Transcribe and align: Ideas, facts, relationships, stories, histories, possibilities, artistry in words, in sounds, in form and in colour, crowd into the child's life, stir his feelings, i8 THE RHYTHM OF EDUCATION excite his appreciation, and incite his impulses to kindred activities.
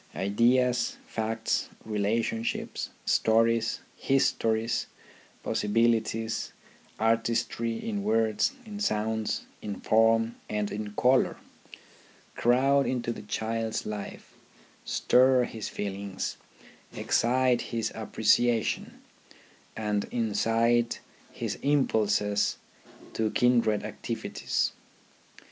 Ideas, 0.15 0.97
facts, 1.05 1.69
relationships, 1.85 2.89
stories, 3.05 3.81
histories, 3.95 4.87
possibilities, 5.43 6.53
artistry 6.99 7.77
in 7.77 8.01
words, 8.01 8.53
in 8.65 8.79
sounds, 8.79 9.45
in 9.61 9.79
form 9.79 10.37
and 10.49 10.71
in 10.71 10.93
colour, 10.95 11.37
crowd 12.35 12.87
into 12.87 13.11
the 13.13 13.21
child's 13.21 13.85
life, 13.85 14.33
stir 14.85 15.43
his 15.43 15.69
feelings, 15.69 16.31
i8 16.31 16.31
THE 16.31 16.33
RHYTHM 16.33 16.33
OF 16.33 16.97
EDUCATION 16.97 17.05
excite 17.05 17.61
his 17.61 17.91
appreciation, 17.93 19.01
and 19.77 20.05
incite 20.05 20.99
his 21.31 21.59
impulses 21.61 22.57
to 23.13 23.29
kindred 23.29 23.83
activities. 23.83 24.71